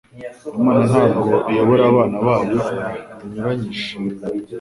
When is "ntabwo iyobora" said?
0.91-1.83